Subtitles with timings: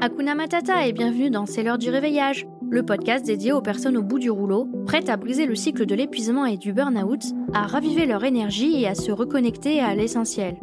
[0.00, 4.02] Hakuna Matata et bienvenue dans C'est l'heure du réveillage, le podcast dédié aux personnes au
[4.04, 7.20] bout du rouleau, prêtes à briser le cycle de l'épuisement et du burn-out,
[7.52, 10.56] à raviver leur énergie et à se reconnecter à l'essentiel.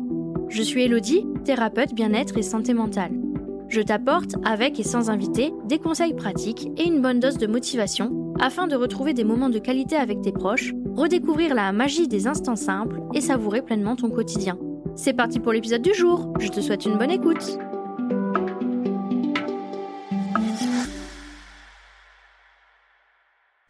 [0.47, 3.11] Je suis Elodie, thérapeute bien-être et santé mentale.
[3.67, 8.33] Je t'apporte, avec et sans invité, des conseils pratiques et une bonne dose de motivation
[8.39, 12.55] afin de retrouver des moments de qualité avec tes proches, redécouvrir la magie des instants
[12.55, 14.57] simples et savourer pleinement ton quotidien.
[14.95, 17.57] C'est parti pour l'épisode du jour, je te souhaite une bonne écoute.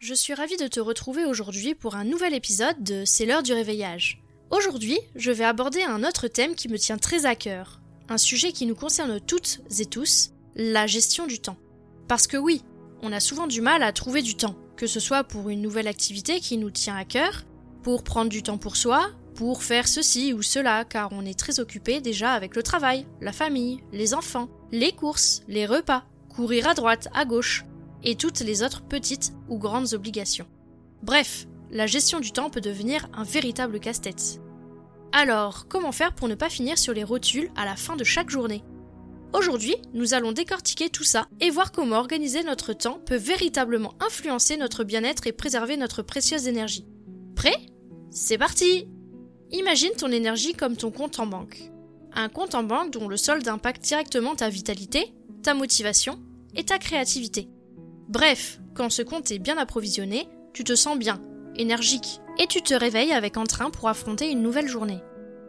[0.08, 3.52] Je suis ravie de te retrouver aujourd'hui pour un nouvel épisode de C'est l'heure du
[3.52, 4.22] réveillage.
[4.50, 8.52] Aujourd'hui, je vais aborder un autre thème qui me tient très à cœur, un sujet
[8.52, 11.56] qui nous concerne toutes et tous, la gestion du temps.
[12.06, 12.62] Parce que oui,
[13.02, 15.88] on a souvent du mal à trouver du temps, que ce soit pour une nouvelle
[15.88, 17.42] activité qui nous tient à cœur,
[17.82, 21.58] pour prendre du temps pour soi, pour faire ceci ou cela, car on est très
[21.58, 26.74] occupé déjà avec le travail, la famille, les enfants, les courses, les repas, courir à
[26.74, 27.64] droite, à gauche,
[28.02, 30.46] et toutes les autres petites ou grandes obligations.
[31.02, 34.40] Bref, la gestion du temps peut devenir un véritable casse-tête.
[35.12, 38.30] Alors, comment faire pour ne pas finir sur les rotules à la fin de chaque
[38.30, 38.62] journée?
[39.32, 44.56] Aujourd'hui, nous allons décortiquer tout ça et voir comment organiser notre temps peut véritablement influencer
[44.56, 46.86] notre bien-être et préserver notre précieuse énergie.
[47.34, 47.56] Prêt?
[48.10, 48.88] C'est parti
[49.52, 51.70] Imagine ton énergie comme ton compte en banque.
[52.12, 56.18] Un compte en banque dont le solde impacte directement ta vitalité, ta motivation
[56.54, 57.48] et ta créativité.
[58.08, 61.20] Bref, quand ce compte est bien approvisionné, tu te sens bien,
[61.56, 65.00] énergique, et tu te réveilles avec entrain pour affronter une nouvelle journée.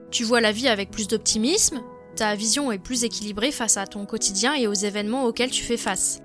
[0.09, 1.81] Tu vois la vie avec plus d'optimisme,
[2.15, 5.77] ta vision est plus équilibrée face à ton quotidien et aux événements auxquels tu fais
[5.77, 6.19] face.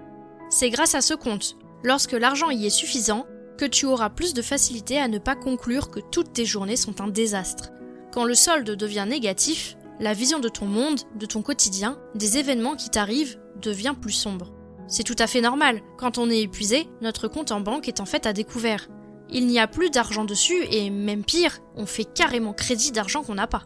[0.49, 3.27] C'est grâce à ce compte, lorsque l'argent y est suffisant,
[3.59, 7.03] que tu auras plus de facilité à ne pas conclure que toutes tes journées sont
[7.03, 7.73] un désastre.
[8.11, 12.77] Quand le solde devient négatif, la vision de ton monde, de ton quotidien, des événements
[12.77, 14.53] qui t'arrivent devient plus sombre.
[14.87, 18.07] C'est tout à fait normal, quand on est épuisé, notre compte en banque est en
[18.07, 18.89] fait à découvert.
[19.31, 23.37] Il n'y a plus d'argent dessus et même pire, on fait carrément crédit d'argent qu'on
[23.37, 23.65] n'a pas.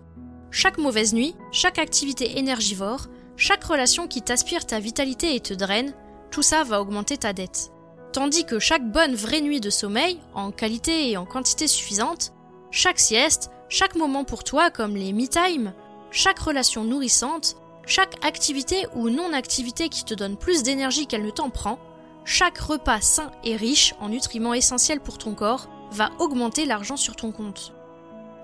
[0.51, 5.93] Chaque mauvaise nuit, chaque activité énergivore, chaque relation qui t'aspire ta vitalité et te draine,
[6.31, 7.71] tout ça va augmenter ta dette.
[8.13, 12.33] Tandis que chaque bonne vraie nuit de sommeil, en qualité et en quantité suffisante,
[12.71, 15.73] chaque sieste, chaque moment pour toi comme les me-time,
[16.11, 21.51] chaque relation nourrissante, chaque activité ou non-activité qui te donne plus d'énergie qu'elle ne t'en
[21.51, 21.79] prend,
[22.25, 27.15] chaque repas sain et riche en nutriments essentiels pour ton corps va augmenter l'argent sur
[27.15, 27.73] ton compte.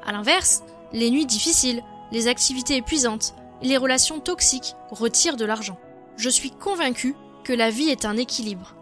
[0.07, 1.83] A l'inverse, les nuits difficiles,
[2.13, 5.79] les activités épuisantes, les relations toxiques retirent de l'argent.
[6.17, 8.77] Je suis convaincue que la vie est un équilibre.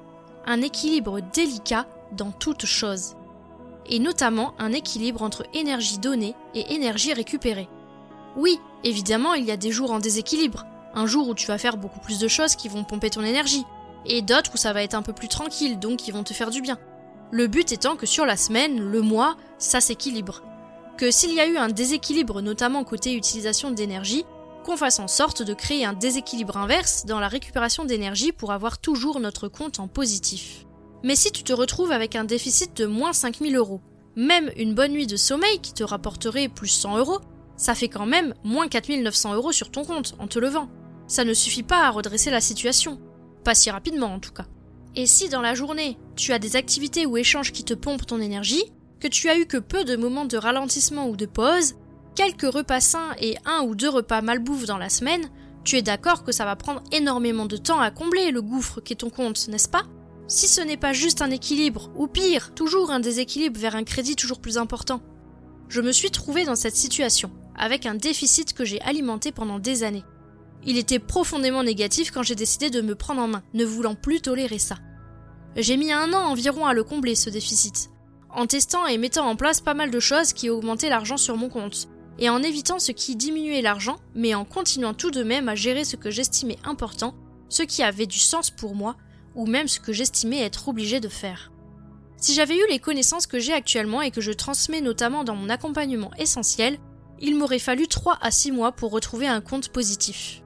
[0.44, 3.16] Un équilibre délicat dans toute chose.
[3.86, 7.68] Et notamment un équilibre entre énergie donnée et énergie récupérée.
[8.36, 10.66] Oui, évidemment, il y a des jours en déséquilibre.
[10.94, 13.64] Un jour où tu vas faire beaucoup plus de choses qui vont pomper ton énergie.
[14.06, 16.50] Et d'autres où ça va être un peu plus tranquille, donc qui vont te faire
[16.50, 16.78] du bien.
[17.30, 20.42] Le but étant que sur la semaine, le mois, ça s'équilibre
[21.00, 24.26] que s'il y a eu un déséquilibre notamment côté utilisation d'énergie,
[24.66, 28.76] qu'on fasse en sorte de créer un déséquilibre inverse dans la récupération d'énergie pour avoir
[28.76, 30.66] toujours notre compte en positif.
[31.02, 33.80] Mais si tu te retrouves avec un déficit de moins 5000 euros,
[34.14, 37.20] même une bonne nuit de sommeil qui te rapporterait plus 100 euros,
[37.60, 40.70] ça fait quand même moins 4900 euros sur ton compte en te levant.
[41.06, 42.98] Ça ne suffit pas à redresser la situation.
[43.44, 44.46] Pas si rapidement en tout cas.
[44.96, 48.18] Et si dans la journée, tu as des activités ou échanges qui te pompent ton
[48.18, 48.64] énergie,
[48.98, 51.74] que tu as eu que peu de moments de ralentissement ou de pause,
[52.14, 55.28] quelques repas sains et un ou deux repas malbouffes dans la semaine,
[55.62, 58.94] tu es d'accord que ça va prendre énormément de temps à combler le gouffre qu'est
[58.94, 59.84] ton compte, n'est-ce pas?
[60.28, 64.16] Si ce n'est pas juste un équilibre, ou pire, toujours un déséquilibre vers un crédit
[64.16, 65.02] toujours plus important.
[65.68, 69.84] Je me suis trouvé dans cette situation, avec un déficit que j'ai alimenté pendant des
[69.84, 70.04] années.
[70.66, 74.20] Il était profondément négatif quand j'ai décidé de me prendre en main, ne voulant plus
[74.20, 74.78] tolérer ça.
[75.56, 77.90] J'ai mis un an environ à le combler, ce déficit
[78.34, 81.48] en testant et mettant en place pas mal de choses qui augmentaient l'argent sur mon
[81.48, 81.88] compte,
[82.18, 85.84] et en évitant ce qui diminuait l'argent, mais en continuant tout de même à gérer
[85.84, 87.14] ce que j'estimais important,
[87.48, 88.96] ce qui avait du sens pour moi,
[89.34, 91.52] ou même ce que j'estimais être obligé de faire.
[92.16, 95.48] Si j'avais eu les connaissances que j'ai actuellement et que je transmets notamment dans mon
[95.48, 96.78] accompagnement essentiel,
[97.20, 100.42] il m'aurait fallu 3 à 6 mois pour retrouver un compte positif.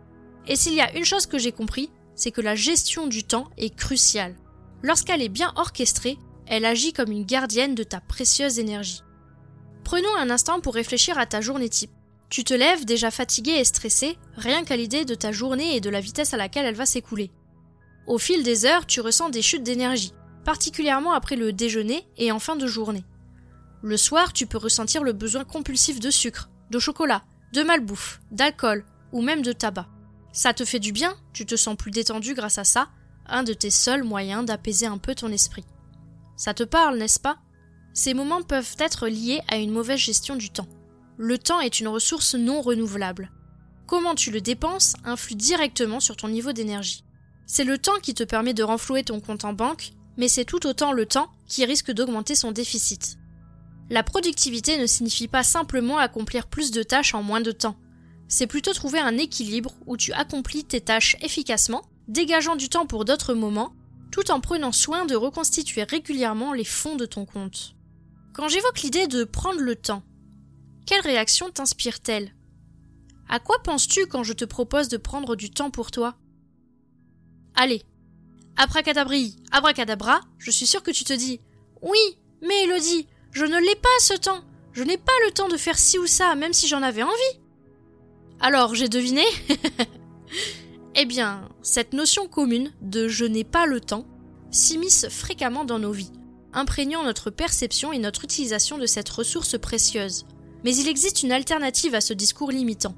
[0.47, 3.49] Et s'il y a une chose que j'ai compris, c'est que la gestion du temps
[3.57, 4.35] est cruciale.
[4.83, 9.03] Lorsqu'elle est bien orchestrée, elle agit comme une gardienne de ta précieuse énergie.
[9.83, 11.91] Prenons un instant pour réfléchir à ta journée type.
[12.29, 15.91] Tu te lèves déjà fatigué et stressé, rien qu'à l'idée de ta journée et de
[15.91, 17.31] la vitesse à laquelle elle va s'écouler.
[18.07, 20.13] Au fil des heures, tu ressens des chutes d'énergie,
[20.45, 23.05] particulièrement après le déjeuner et en fin de journée.
[23.83, 27.23] Le soir, tu peux ressentir le besoin compulsif de sucre, de chocolat,
[27.53, 29.87] de malbouffe, d'alcool ou même de tabac.
[30.33, 32.89] Ça te fait du bien, tu te sens plus détendu grâce à ça,
[33.27, 35.65] un de tes seuls moyens d'apaiser un peu ton esprit.
[36.37, 37.39] Ça te parle, n'est-ce pas?
[37.93, 40.67] Ces moments peuvent être liés à une mauvaise gestion du temps.
[41.17, 43.31] Le temps est une ressource non renouvelable.
[43.87, 47.05] Comment tu le dépenses influe directement sur ton niveau d'énergie.
[47.47, 50.67] C'est le temps qui te permet de renflouer ton compte en banque, mais c'est tout
[50.67, 53.17] autant le temps qui risque d'augmenter son déficit.
[53.91, 57.77] La productivité ne signifie pas simplement accomplir plus de tâches en moins de temps.
[58.29, 63.05] C'est plutôt trouver un équilibre où tu accomplis tes tâches efficacement, dégageant du temps pour
[63.05, 63.75] d'autres moments,
[64.11, 67.75] tout en prenant soin de reconstituer régulièrement les fonds de ton compte.
[68.33, 70.03] Quand j'évoque l'idée de prendre le temps,
[70.87, 72.35] quelle réaction t'inspire-t-elle?
[73.29, 76.17] À quoi penses-tu quand je te propose de prendre du temps pour toi?
[77.55, 77.83] Allez,
[78.57, 81.41] abracadabri, abracadabra, je suis sûre que tu te dis
[81.81, 84.43] Oui, mais Elodie, je ne l'ai pas ce temps.
[84.73, 87.41] Je n'ai pas le temps de faire ci ou ça, même si j'en avais envie.
[88.41, 89.25] Alors, j'ai deviné
[90.95, 94.07] Eh bien, cette notion commune de je n'ai pas le temps
[94.53, 96.13] s'immisce fréquemment dans nos vies,
[96.53, 100.27] imprégnant notre perception et notre utilisation de cette ressource précieuse.
[100.63, 102.95] Mais il existe une alternative à ce discours limitant.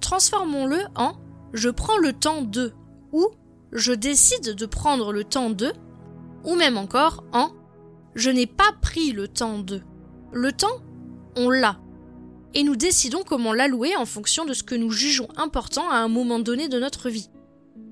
[0.00, 1.16] Transformons-le en
[1.52, 2.72] je prends le temps de
[3.12, 3.28] ou
[3.72, 5.72] je décide de prendre le temps de
[6.44, 7.50] ou même encore en
[8.14, 9.82] je n'ai pas pris le temps de.
[10.32, 10.80] Le temps,
[11.36, 11.78] on l'a.
[12.54, 16.08] Et nous décidons comment l'allouer en fonction de ce que nous jugeons important à un
[16.08, 17.30] moment donné de notre vie.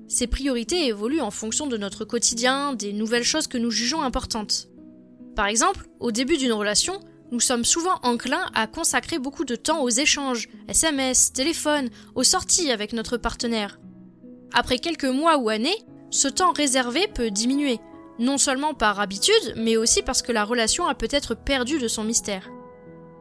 [0.07, 4.69] Ces priorités évoluent en fonction de notre quotidien, des nouvelles choses que nous jugeons importantes.
[5.35, 6.99] Par exemple, au début d'une relation,
[7.31, 12.71] nous sommes souvent enclins à consacrer beaucoup de temps aux échanges, SMS, téléphone, aux sorties
[12.71, 13.79] avec notre partenaire.
[14.53, 15.75] Après quelques mois ou années,
[16.11, 17.79] ce temps réservé peut diminuer,
[18.19, 22.03] non seulement par habitude, mais aussi parce que la relation a peut-être perdu de son
[22.03, 22.49] mystère.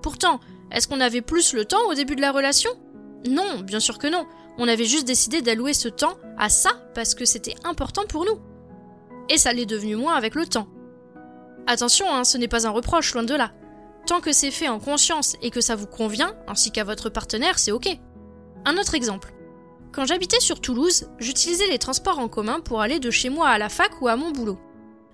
[0.03, 0.41] Pourtant,
[0.71, 2.71] est-ce qu'on avait plus le temps au début de la relation?
[3.29, 4.27] Non, bien sûr que non.
[4.59, 8.39] On avait juste décidé d'allouer ce temps à ça parce que c'était important pour nous.
[9.29, 10.69] Et ça l'est devenu moins avec le temps.
[11.67, 13.53] Attention, hein, ce n'est pas un reproche, loin de là.
[14.07, 17.59] Tant que c'est fait en conscience et que ça vous convient, ainsi qu'à votre partenaire,
[17.59, 17.89] c'est ok.
[18.65, 19.33] Un autre exemple.
[19.93, 23.59] Quand j'habitais sur Toulouse, j'utilisais les transports en commun pour aller de chez moi à
[23.59, 24.59] la fac ou à mon boulot.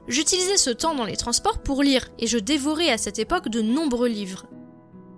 [0.09, 3.61] J'utilisais ce temps dans les transports pour lire et je dévorais à cette époque de
[3.61, 4.47] nombreux livres.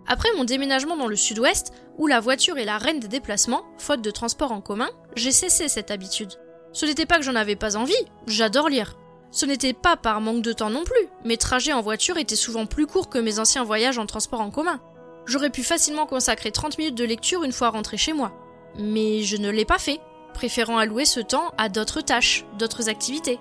[0.09, 4.03] Après mon déménagement dans le sud-ouest, où la voiture est la reine des déplacements, faute
[4.03, 6.33] de transport en commun, j'ai cessé cette habitude.
[6.73, 7.95] Ce n'était pas que j'en avais pas envie,
[8.27, 8.97] j'adore lire.
[9.31, 12.67] Ce n'était pas par manque de temps non plus, mes trajets en voiture étaient souvent
[12.67, 14.81] plus courts que mes anciens voyages en transport en commun.
[15.25, 18.33] J'aurais pu facilement consacrer 30 minutes de lecture une fois rentré chez moi.
[18.77, 20.01] Mais je ne l'ai pas fait,
[20.35, 23.39] préférant allouer ce temps à d'autres tâches, d'autres activités.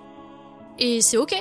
[0.78, 1.34] Et c'est ok.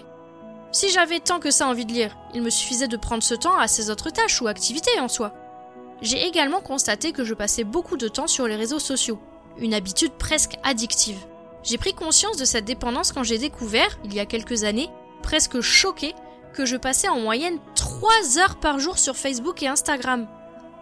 [0.71, 3.57] Si j'avais tant que ça envie de lire, il me suffisait de prendre ce temps
[3.57, 5.33] à ces autres tâches ou activités en soi.
[6.01, 9.19] J'ai également constaté que je passais beaucoup de temps sur les réseaux sociaux,
[9.57, 11.19] une habitude presque addictive.
[11.63, 14.89] J'ai pris conscience de cette dépendance quand j'ai découvert, il y a quelques années,
[15.21, 16.13] presque choqué,
[16.53, 20.27] que je passais en moyenne 3 heures par jour sur Facebook et Instagram.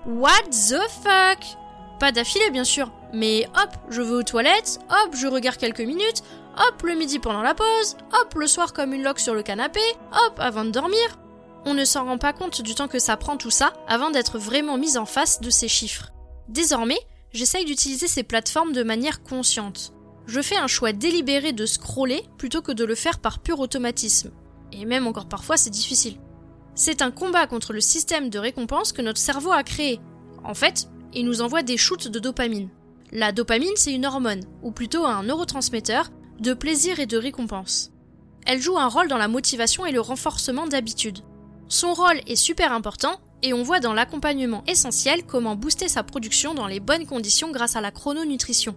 [0.05, 1.57] What the fuck?
[1.99, 6.23] Pas d'affilée bien sûr, mais hop, je vais aux toilettes, hop, je regarde quelques minutes,
[6.57, 9.79] hop le midi pendant la pause, hop le soir comme une loque sur le canapé,
[10.11, 11.19] hop avant de dormir.
[11.65, 14.39] On ne s'en rend pas compte du temps que ça prend tout ça avant d'être
[14.39, 16.11] vraiment mis en face de ces chiffres.
[16.47, 16.99] Désormais,
[17.31, 19.93] j'essaye d'utiliser ces plateformes de manière consciente.
[20.27, 24.31] Je fais un choix délibéré de scroller plutôt que de le faire par pur automatisme.
[24.71, 26.17] Et même encore parfois c'est difficile.
[26.75, 29.99] C'est un combat contre le système de récompense que notre cerveau a créé.
[30.43, 32.69] En fait, il nous envoie des shoots de dopamine.
[33.11, 37.91] La dopamine, c'est une hormone, ou plutôt un neurotransmetteur, de plaisir et de récompense.
[38.45, 41.19] Elle joue un rôle dans la motivation et le renforcement d'habitudes.
[41.67, 46.53] Son rôle est super important et on voit dans l'accompagnement essentiel comment booster sa production
[46.53, 48.75] dans les bonnes conditions grâce à la chrononutrition.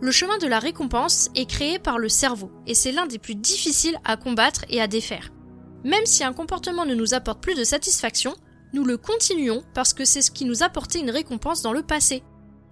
[0.00, 3.34] Le chemin de la récompense est créé par le cerveau et c'est l'un des plus
[3.34, 5.30] difficiles à combattre et à défaire.
[5.84, 8.34] Même si un comportement ne nous apporte plus de satisfaction,
[8.72, 12.22] nous le continuons parce que c'est ce qui nous apportait une récompense dans le passé.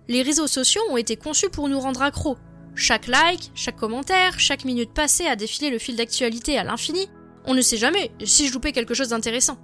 [0.08, 2.38] Les réseaux sociaux ont été conçus pour nous rendre accros,
[2.74, 7.08] chaque like, chaque commentaire, chaque minute passée à défiler le fil d'actualité à l'infini,
[7.44, 9.58] on ne sait jamais si je loupais quelque chose d'intéressant.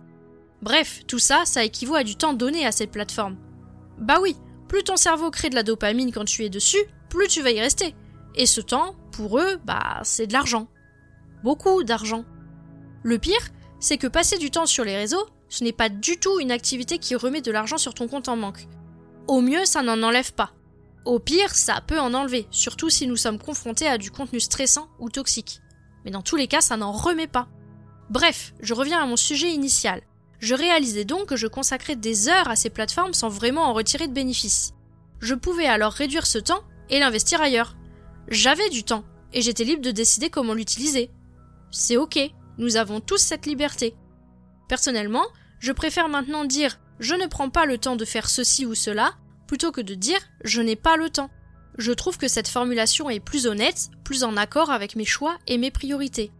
[0.62, 3.36] Bref, tout ça, ça équivaut à du temps donné à cette plateforme.
[3.98, 4.36] Bah oui,
[4.68, 7.60] plus ton cerveau crée de la dopamine quand tu es dessus, plus tu vas y
[7.60, 7.94] rester.
[8.34, 10.68] Et ce temps, pour eux, bah c'est de l'argent.
[11.42, 12.25] Beaucoup d'argent.
[13.02, 13.48] Le pire,
[13.78, 16.98] c'est que passer du temps sur les réseaux, ce n'est pas du tout une activité
[16.98, 18.66] qui remet de l'argent sur ton compte en banque.
[19.28, 20.55] Au mieux, ça n'en enlève pas.
[21.06, 24.88] Au pire, ça peut en enlever, surtout si nous sommes confrontés à du contenu stressant
[24.98, 25.60] ou toxique.
[26.04, 27.46] Mais dans tous les cas, ça n'en remet pas.
[28.10, 30.02] Bref, je reviens à mon sujet initial.
[30.40, 34.08] Je réalisais donc que je consacrais des heures à ces plateformes sans vraiment en retirer
[34.08, 34.72] de bénéfices.
[35.20, 37.76] Je pouvais alors réduire ce temps et l'investir ailleurs.
[38.28, 41.12] j'avais du temps et j'étais libre de décider comment l'utiliser.
[41.70, 42.18] C'est ok,
[42.58, 43.94] nous avons tous cette liberté.
[44.68, 45.26] Personnellement,
[45.60, 49.14] je préfère maintenant dire je ne prends pas le temps de faire ceci ou cela
[49.47, 51.31] plutôt que de dire je n'ai pas le temps.
[51.79, 55.59] Je trouve que cette formulation est plus honnête, plus en accord avec mes choix et
[55.59, 56.33] mes priorités.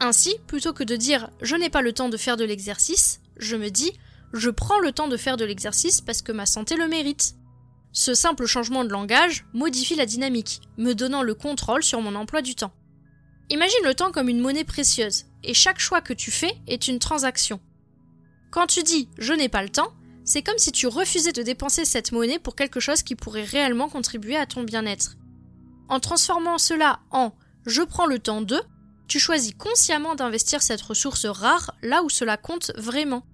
[0.00, 3.56] Ainsi, plutôt que de dire je n'ai pas le temps de faire de l'exercice, je
[3.56, 3.92] me dis
[4.32, 7.34] je prends le temps de faire de l'exercice parce que ma santé le mérite.
[7.92, 12.42] Ce simple changement de langage modifie la dynamique, me donnant le contrôle sur mon emploi
[12.42, 12.72] du temps.
[13.50, 16.98] Imagine le temps comme une monnaie précieuse, et chaque choix que tu fais est une
[16.98, 17.60] transaction.
[18.50, 19.92] Quand tu dis je n'ai pas le temps,
[20.28, 23.88] c'est comme si tu refusais de dépenser cette monnaie pour quelque chose qui pourrait réellement
[23.88, 25.16] contribuer à ton bien-être.
[25.88, 27.32] En transformant cela en
[27.64, 28.60] je prends le temps de,
[29.08, 33.24] tu choisis consciemment d'investir cette ressource rare là où cela compte vraiment.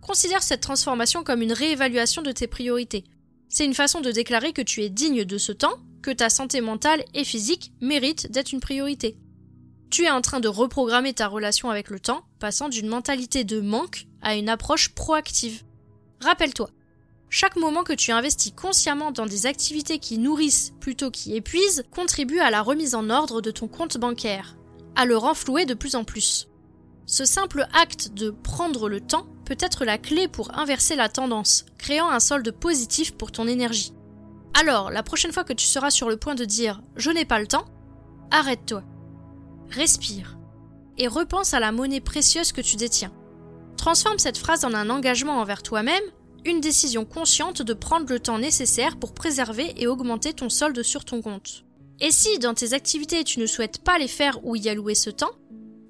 [0.00, 3.04] Considère cette transformation comme une réévaluation de tes priorités.
[3.50, 6.62] C'est une façon de déclarer que tu es digne de ce temps, que ta santé
[6.62, 9.18] mentale et physique mérite d'être une priorité.
[9.90, 13.60] Tu es en train de reprogrammer ta relation avec le temps, passant d'une mentalité de
[13.60, 15.62] manque à une approche proactive.
[16.20, 16.70] Rappelle-toi,
[17.30, 22.40] chaque moment que tu investis consciemment dans des activités qui nourrissent plutôt qui épuisent contribue
[22.40, 24.56] à la remise en ordre de ton compte bancaire,
[24.96, 26.48] à le renflouer de plus en plus.
[27.06, 31.64] Ce simple acte de prendre le temps peut être la clé pour inverser la tendance,
[31.78, 33.94] créant un solde positif pour ton énergie.
[34.58, 37.38] Alors, la prochaine fois que tu seras sur le point de dire je n'ai pas
[37.38, 37.66] le temps,
[38.30, 38.82] arrête-toi.
[39.70, 40.38] Respire.
[40.96, 43.12] Et repense à la monnaie précieuse que tu détiens.
[43.88, 46.02] Transforme cette phrase en un engagement envers toi-même,
[46.44, 51.06] une décision consciente de prendre le temps nécessaire pour préserver et augmenter ton solde sur
[51.06, 51.64] ton compte.
[51.98, 55.08] Et si dans tes activités tu ne souhaites pas les faire ou y allouer ce
[55.08, 55.30] temps,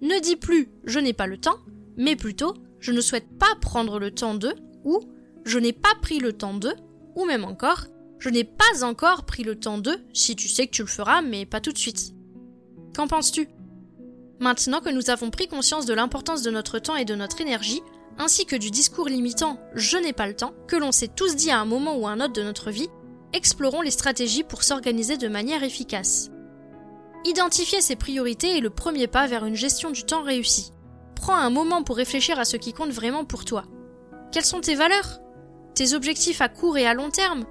[0.01, 1.59] ne dis plus je n'ai pas le temps,
[1.97, 5.01] mais plutôt je ne souhaite pas prendre le temps de ou
[5.45, 6.73] je n'ai pas pris le temps de
[7.17, 7.87] ou même encore
[8.21, 11.21] je n'ai pas encore pris le temps de si tu sais que tu le feras
[11.21, 12.15] mais pas tout de suite.
[12.95, 13.49] Qu'en penses-tu?
[14.41, 17.83] Maintenant que nous avons pris conscience de l'importance de notre temps et de notre énergie,
[18.19, 21.51] ainsi que du discours limitant je n'ai pas le temps, que l'on s'est tous dit
[21.51, 22.89] à un moment ou à un autre de notre vie,
[23.33, 26.31] explorons les stratégies pour s'organiser de manière efficace.
[27.25, 30.73] Identifier ses priorités est le premier pas vers une gestion du temps réussie.
[31.17, 33.65] Prends un moment pour réfléchir à ce qui compte vraiment pour toi.
[34.31, 35.19] Quelles sont tes valeurs?
[35.75, 37.45] Tes objectifs à court et à long terme?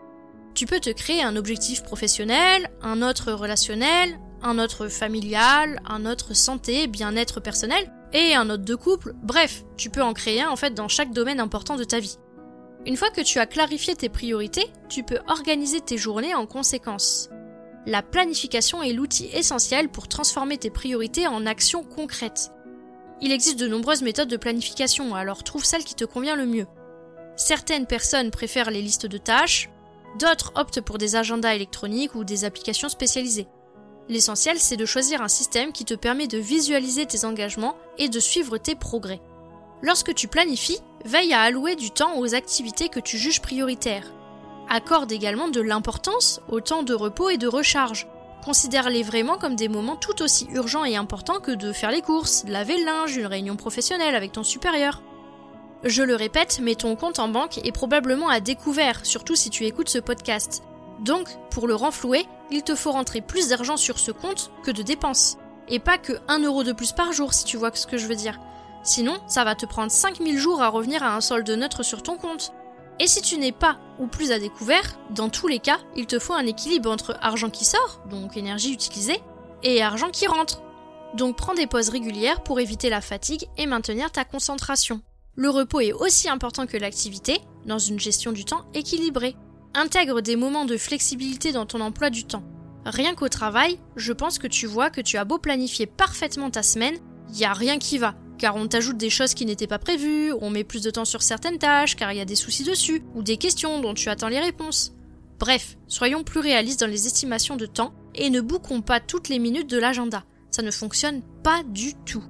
[0.54, 6.34] Tu peux te créer un objectif professionnel, un autre relationnel, un autre familial, un autre
[6.34, 10.56] santé, bien-être personnel, et un autre de couple, bref, tu peux en créer un en
[10.56, 12.18] fait dans chaque domaine important de ta vie.
[12.86, 17.30] Une fois que tu as clarifié tes priorités, tu peux organiser tes journées en conséquence.
[17.86, 22.52] La planification est l'outil essentiel pour transformer tes priorités en actions concrètes.
[23.22, 26.68] Il existe de nombreuses méthodes de planification, alors trouve celle qui te convient le mieux.
[27.36, 29.70] Certaines personnes préfèrent les listes de tâches,
[30.20, 33.48] d'autres optent pour des agendas électroniques ou des applications spécialisées.
[34.10, 38.20] L'essentiel, c'est de choisir un système qui te permet de visualiser tes engagements et de
[38.20, 39.22] suivre tes progrès.
[39.82, 44.12] Lorsque tu planifies, veille à allouer du temps aux activités que tu juges prioritaires.
[44.70, 48.08] Accorde également de l'importance au temps de repos et de recharge.
[48.44, 52.44] Considère-les vraiment comme des moments tout aussi urgents et importants que de faire les courses,
[52.48, 55.02] laver le linge, une réunion professionnelle avec ton supérieur.
[55.84, 59.66] Je le répète, mais ton compte en banque est probablement à découvert, surtout si tu
[59.66, 60.64] écoutes ce podcast.
[61.00, 64.84] Donc, pour le renflouer, il te faut rentrer plus d'argent sur ce compte que de
[64.84, 65.38] dépenses.
[65.68, 68.08] Et pas que 1 euro de plus par jour, si tu vois ce que je
[68.08, 68.40] veux dire.
[68.84, 72.18] Sinon, ça va te prendre 5000 jours à revenir à un solde neutre sur ton
[72.18, 72.54] compte.
[73.00, 76.20] Et si tu n'es pas ou plus à découvert, dans tous les cas, il te
[76.20, 79.22] faut un équilibre entre argent qui sort, donc énergie utilisée,
[79.62, 80.62] et argent qui rentre.
[81.16, 85.02] Donc prends des pauses régulières pour éviter la fatigue et maintenir ta concentration.
[85.36, 89.36] Le repos est aussi important que l'activité dans une gestion du temps équilibrée.
[89.74, 92.44] Intègre des moments de flexibilité dans ton emploi du temps.
[92.86, 96.64] Rien qu'au travail, je pense que tu vois que tu as beau planifier parfaitement ta
[96.64, 96.98] semaine,
[97.30, 98.16] il n'y a rien qui va.
[98.38, 101.22] Car on t'ajoute des choses qui n'étaient pas prévues, on met plus de temps sur
[101.22, 104.30] certaines tâches car il y a des soucis dessus, ou des questions dont tu attends
[104.30, 104.94] les réponses.
[105.40, 109.40] Bref, soyons plus réalistes dans les estimations de temps et ne bouquons pas toutes les
[109.40, 110.24] minutes de l'agenda.
[110.50, 112.24] Ça ne fonctionne pas du tout.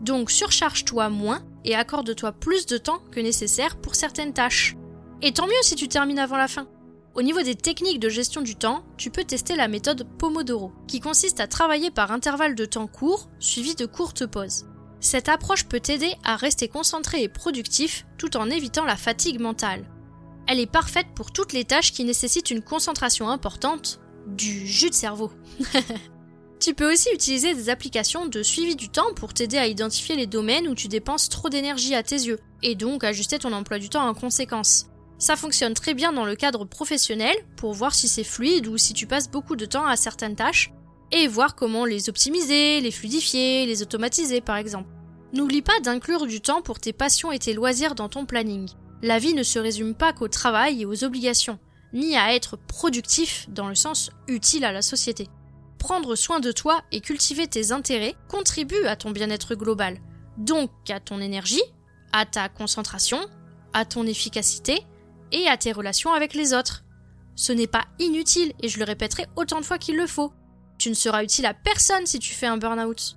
[0.00, 4.76] Donc surcharge-toi moins et accorde-toi plus de temps que nécessaire pour certaines tâches.
[5.22, 6.68] Et tant mieux si tu termines avant la fin.
[7.16, 11.00] Au niveau des techniques de gestion du temps, tu peux tester la méthode Pomodoro, qui
[11.00, 14.66] consiste à travailler par intervalles de temps courts, suivis de courtes pauses.
[15.00, 19.86] Cette approche peut t'aider à rester concentré et productif tout en évitant la fatigue mentale.
[20.46, 24.94] Elle est parfaite pour toutes les tâches qui nécessitent une concentration importante, du jus de
[24.94, 25.32] cerveau.
[26.60, 30.26] tu peux aussi utiliser des applications de suivi du temps pour t'aider à identifier les
[30.26, 33.88] domaines où tu dépenses trop d'énergie à tes yeux, et donc ajuster ton emploi du
[33.88, 34.90] temps en conséquence.
[35.18, 38.92] Ça fonctionne très bien dans le cadre professionnel pour voir si c'est fluide ou si
[38.92, 40.72] tu passes beaucoup de temps à certaines tâches,
[41.12, 44.90] et voir comment les optimiser, les fluidifier, les automatiser par exemple.
[45.32, 48.68] N'oublie pas d'inclure du temps pour tes passions et tes loisirs dans ton planning.
[49.02, 51.58] La vie ne se résume pas qu'au travail et aux obligations,
[51.92, 55.28] ni à être productif dans le sens utile à la société.
[55.78, 59.98] Prendre soin de toi et cultiver tes intérêts contribue à ton bien-être global,
[60.36, 61.62] donc à ton énergie,
[62.12, 63.20] à ta concentration,
[63.72, 64.84] à ton efficacité
[65.32, 66.84] et à tes relations avec les autres.
[67.34, 70.32] Ce n'est pas inutile et je le répéterai autant de fois qu'il le faut.
[70.78, 73.16] Tu ne seras utile à personne si tu fais un burn-out.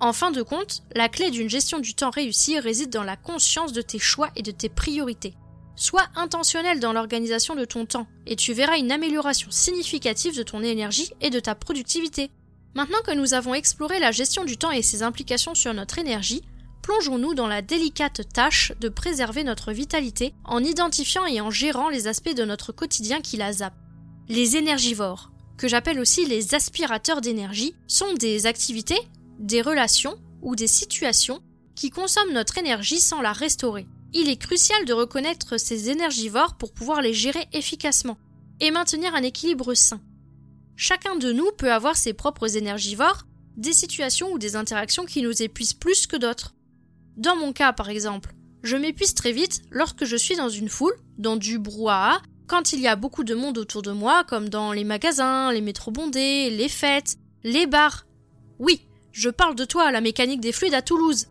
[0.00, 3.72] En fin de compte, la clé d'une gestion du temps réussie réside dans la conscience
[3.72, 5.34] de tes choix et de tes priorités.
[5.74, 10.62] Sois intentionnel dans l'organisation de ton temps et tu verras une amélioration significative de ton
[10.62, 12.30] énergie et de ta productivité.
[12.74, 16.42] Maintenant que nous avons exploré la gestion du temps et ses implications sur notre énergie,
[16.88, 22.06] plongeons-nous dans la délicate tâche de préserver notre vitalité en identifiant et en gérant les
[22.06, 23.76] aspects de notre quotidien qui la zappent.
[24.30, 28.98] Les énergivores, que j'appelle aussi les aspirateurs d'énergie, sont des activités,
[29.38, 31.42] des relations ou des situations
[31.74, 33.86] qui consomment notre énergie sans la restaurer.
[34.14, 38.16] Il est crucial de reconnaître ces énergivores pour pouvoir les gérer efficacement
[38.60, 40.00] et maintenir un équilibre sain.
[40.74, 43.26] Chacun de nous peut avoir ses propres énergivores,
[43.58, 46.54] des situations ou des interactions qui nous épuisent plus que d'autres.
[47.18, 48.32] Dans mon cas, par exemple,
[48.62, 52.80] je m'épuise très vite lorsque je suis dans une foule, dans du brouhaha, quand il
[52.80, 56.48] y a beaucoup de monde autour de moi, comme dans les magasins, les métros bondés,
[56.48, 58.06] les fêtes, les bars.
[58.60, 61.26] Oui, je parle de toi, la mécanique des fluides à Toulouse.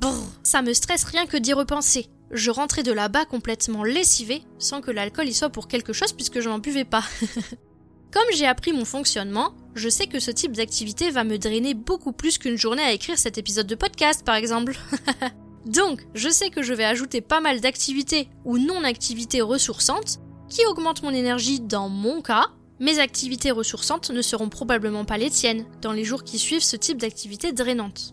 [0.00, 2.06] Brrr, ça me stresse rien que d'y repenser.
[2.30, 6.38] Je rentrais de là-bas complètement lessivé, sans que l'alcool y soit pour quelque chose puisque
[6.38, 7.02] je n'en buvais pas.
[8.12, 12.12] Comme j'ai appris mon fonctionnement, je sais que ce type d'activité va me drainer beaucoup
[12.12, 14.76] plus qu'une journée à écrire cet épisode de podcast par exemple.
[15.66, 21.02] Donc, je sais que je vais ajouter pas mal d'activités ou non-activités ressourçantes qui augmentent
[21.02, 22.46] mon énergie dans mon cas.
[22.80, 26.76] Mes activités ressourçantes ne seront probablement pas les tiennes dans les jours qui suivent ce
[26.76, 28.12] type d'activité drainante.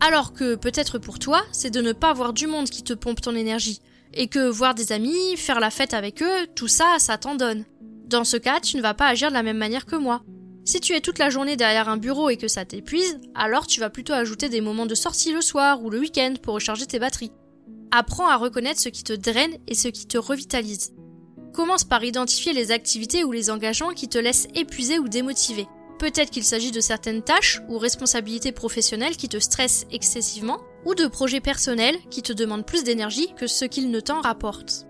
[0.00, 3.20] Alors que peut-être pour toi, c'est de ne pas voir du monde qui te pompe
[3.20, 3.80] ton énergie,
[4.14, 7.64] et que voir des amis, faire la fête avec eux, tout ça, ça t'en donne.
[8.06, 10.22] Dans ce cas, tu ne vas pas agir de la même manière que moi.
[10.68, 13.80] Si tu es toute la journée derrière un bureau et que ça t'épuise, alors tu
[13.80, 16.98] vas plutôt ajouter des moments de sortie le soir ou le week-end pour recharger tes
[16.98, 17.32] batteries.
[17.90, 20.92] Apprends à reconnaître ce qui te draine et ce qui te revitalise.
[21.54, 25.66] Commence par identifier les activités ou les engagements qui te laissent épuiser ou démotiver.
[25.98, 31.06] Peut-être qu'il s'agit de certaines tâches ou responsabilités professionnelles qui te stressent excessivement, ou de
[31.06, 34.84] projets personnels qui te demandent plus d'énergie que ce qu'ils ne t'en rapportent.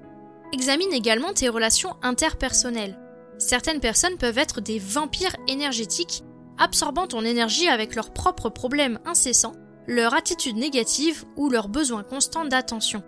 [0.53, 2.99] Examine également tes relations interpersonnelles.
[3.39, 6.25] Certaines personnes peuvent être des vampires énergétiques,
[6.59, 9.55] absorbant ton énergie avec leurs propres problèmes incessants,
[9.87, 13.03] leur attitude négative ou leur besoin constant d'attention.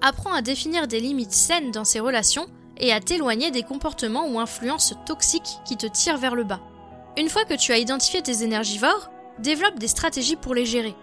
[0.00, 4.38] Apprends à définir des limites saines dans ces relations et à t'éloigner des comportements ou
[4.38, 6.60] influences toxiques qui te tirent vers le bas.
[7.16, 10.94] Une fois que tu as identifié tes énergivores, développe des stratégies pour les gérer.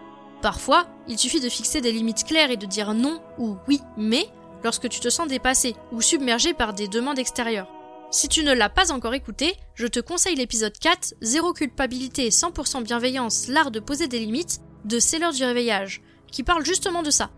[0.42, 4.28] Parfois, il suffit de fixer des limites claires et de dire non ou oui, mais
[4.62, 7.68] lorsque tu te sens dépassé ou submergé par des demandes extérieures.
[8.10, 12.30] Si tu ne l'as pas encore écouté, je te conseille l'épisode 4, Zéro culpabilité et
[12.30, 17.10] 100% bienveillance, l'art de poser des limites, de C'est du réveillage, qui parle justement de
[17.10, 17.30] ça.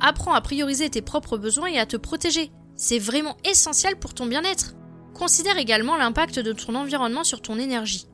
[0.00, 2.50] Apprends à prioriser tes propres besoins et à te protéger.
[2.76, 4.74] C'est vraiment essentiel pour ton bien-être.
[5.14, 8.06] Considère également l'impact de ton environnement sur ton énergie.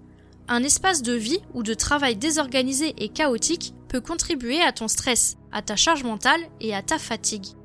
[0.47, 5.37] Un espace de vie ou de travail désorganisé et chaotique peut contribuer à ton stress,
[5.51, 7.58] à ta charge mentale et à ta fatigue.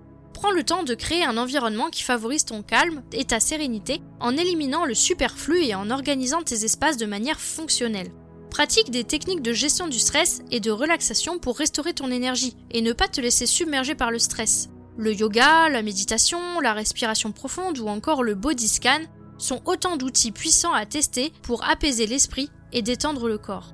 [0.44, 4.36] Prends le temps de créer un environnement qui favorise ton calme et ta sérénité en
[4.36, 8.12] éliminant le superflu et en organisant tes espaces de manière fonctionnelle.
[8.50, 12.82] Pratique des techniques de gestion du stress et de relaxation pour restaurer ton énergie et
[12.82, 14.68] ne pas te laisser submerger par le stress.
[14.98, 19.00] Le yoga, la méditation, la respiration profonde ou encore le body scan
[19.38, 23.72] sont autant d'outils puissants à tester pour apaiser l'esprit et détendre le corps.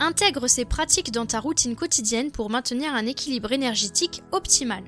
[0.00, 4.84] Intègre ces pratiques dans ta routine quotidienne pour maintenir un équilibre énergétique optimal.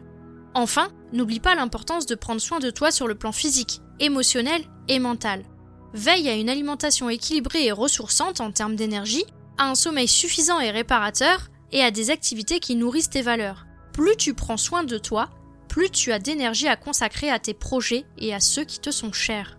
[0.53, 4.99] Enfin, n'oublie pas l'importance de prendre soin de toi sur le plan physique, émotionnel et
[4.99, 5.45] mental.
[5.95, 9.25] Veille à une alimentation équilibrée et ressourçante en termes d'énergie,
[9.59, 13.67] à un sommeil suffisant et réparateur, et à des activités qui nourrissent tes valeurs.
[13.93, 15.29] Plus tu prends soin de toi,
[15.69, 19.13] plus tu as d'énergie à consacrer à tes projets et à ceux qui te sont
[19.13, 19.59] chers.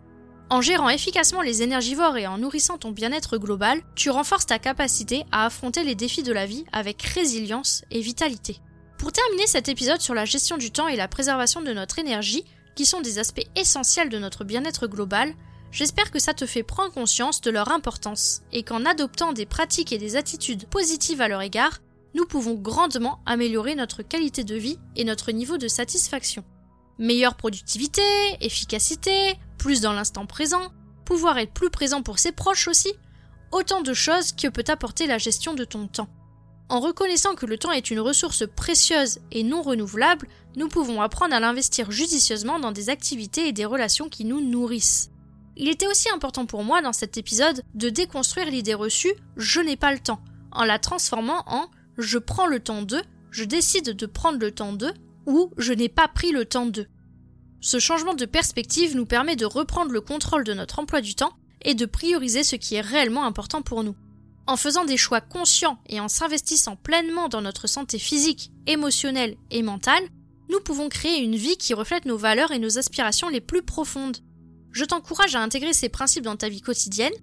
[0.50, 5.24] En gérant efficacement les énergivores et en nourrissant ton bien-être global, tu renforces ta capacité
[5.32, 8.60] à affronter les défis de la vie avec résilience et vitalité.
[9.04, 12.46] Pour terminer cet épisode sur la gestion du temps et la préservation de notre énergie,
[12.74, 15.34] qui sont des aspects essentiels de notre bien-être global,
[15.74, 19.92] j'espère que ça te fait prendre conscience de leur importance et qu'en adoptant des pratiques
[19.92, 21.82] et des attitudes positives à leur égard,
[22.14, 26.46] nous pouvons grandement améliorer notre qualité de vie et notre niveau de satisfaction.
[26.98, 28.02] Meilleure productivité,
[28.40, 30.72] efficacité, plus dans l'instant présent,
[31.04, 32.94] pouvoir être plus présent pour ses proches aussi,
[33.52, 36.08] autant de choses que peut apporter la gestion de ton temps.
[36.74, 41.36] En reconnaissant que le temps est une ressource précieuse et non renouvelable, nous pouvons apprendre
[41.36, 45.12] à l'investir judicieusement dans des activités et des relations qui nous nourrissent.
[45.56, 49.76] Il était aussi important pour moi dans cet épisode de déconstruire l'idée reçue je n'ai
[49.76, 50.20] pas le temps,
[50.52, 54.74] en la transformant en je prends le temps de, je décide de prendre le temps
[54.74, 54.92] de,
[55.28, 56.88] ou je n'ai pas pris le temps de.
[57.62, 61.34] Ce changement de perspective nous permet de reprendre le contrôle de notre emploi du temps
[61.62, 63.96] et de prioriser ce qui est réellement important pour nous.
[64.46, 69.64] En faisant des choix conscients et en s'investissant pleinement dans notre santé physique, émotionnelle et
[69.64, 70.04] mentale,
[70.50, 74.18] nous pouvons créer une vie qui reflète nos valeurs et nos aspirations les plus profondes.
[74.72, 77.14] Je t'encourage à intégrer ces principes dans ta vie quotidienne,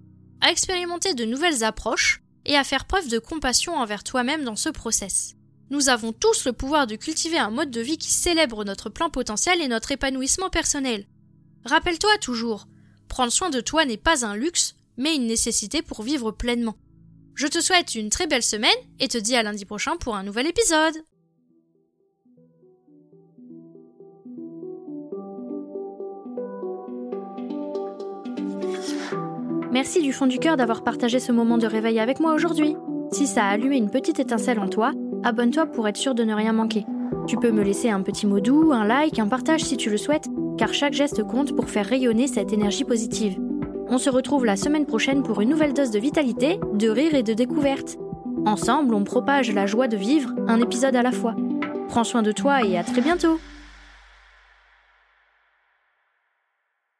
[0.41, 4.69] à expérimenter de nouvelles approches et à faire preuve de compassion envers toi-même dans ce
[4.69, 5.35] process.
[5.69, 9.09] Nous avons tous le pouvoir de cultiver un mode de vie qui célèbre notre plein
[9.09, 11.05] potentiel et notre épanouissement personnel.
[11.65, 12.67] Rappelle-toi toujours,
[13.07, 16.75] prendre soin de toi n'est pas un luxe, mais une nécessité pour vivre pleinement.
[17.35, 20.23] Je te souhaite une très belle semaine et te dis à lundi prochain pour un
[20.23, 20.95] nouvel épisode.
[29.71, 32.75] Merci du fond du cœur d'avoir partagé ce moment de réveil avec moi aujourd'hui.
[33.13, 34.91] Si ça a allumé une petite étincelle en toi,
[35.23, 36.85] abonne-toi pour être sûr de ne rien manquer.
[37.27, 39.97] Tu peux me laisser un petit mot doux, un like, un partage si tu le
[39.97, 43.39] souhaites, car chaque geste compte pour faire rayonner cette énergie positive.
[43.93, 47.23] On se retrouve la semaine prochaine pour une nouvelle dose de vitalité, de rire et
[47.23, 47.97] de découverte.
[48.45, 51.35] Ensemble, on propage la joie de vivre, un épisode à la fois.
[51.89, 53.37] Prends soin de toi et à très bientôt